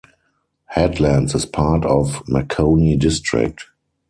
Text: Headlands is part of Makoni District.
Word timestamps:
Headlands 0.65 1.35
is 1.35 1.45
part 1.45 1.85
of 1.85 2.23
Makoni 2.27 2.97
District. 2.97 3.65